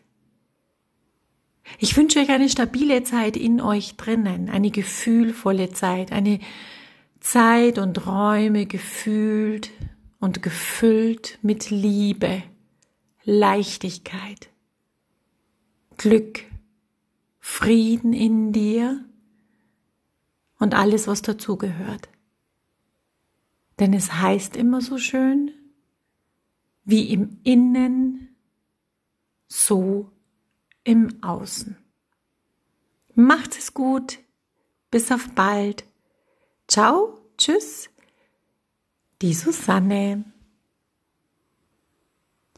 Ich 1.78 1.96
wünsche 1.96 2.20
euch 2.20 2.28
eine 2.28 2.48
stabile 2.48 3.02
Zeit 3.04 3.36
in 3.36 3.60
euch 3.60 3.96
drinnen, 3.96 4.50
eine 4.50 4.70
gefühlvolle 4.70 5.70
Zeit, 5.70 6.12
eine 6.12 6.38
Zeit 7.20 7.78
und 7.78 8.06
Räume 8.06 8.66
gefühlt 8.66 9.70
und 10.20 10.42
gefüllt 10.42 11.38
mit 11.42 11.70
Liebe, 11.70 12.42
Leichtigkeit, 13.24 14.50
Glück, 15.96 16.42
Frieden 17.40 18.12
in 18.12 18.52
dir 18.52 19.04
und 20.58 20.74
alles, 20.74 21.08
was 21.08 21.22
dazugehört. 21.22 22.08
Denn 23.78 23.92
es 23.92 24.12
heißt 24.12 24.56
immer 24.56 24.80
so 24.80 24.98
schön, 24.98 25.50
wie 26.84 27.12
im 27.12 27.40
Innen, 27.42 28.36
so 29.48 30.10
im 30.84 31.22
Außen. 31.22 31.76
Macht 33.14 33.56
es 33.56 33.74
gut. 33.74 34.18
Bis 34.90 35.10
auf 35.10 35.30
bald. 35.34 35.84
Ciao, 36.68 37.18
tschüss. 37.36 37.90
Die 39.22 39.34
Susanne. 39.34 40.24